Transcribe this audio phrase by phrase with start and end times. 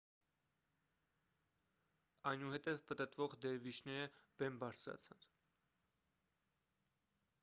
[2.31, 4.07] այնուհետև պտտվող դերվիշները
[4.41, 5.25] բեմ բարձրացան